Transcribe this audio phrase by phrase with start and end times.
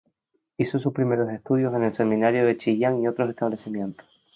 [0.57, 4.07] Hizo sus primeros estudios en el Seminario de Chillán y otros establecimientos.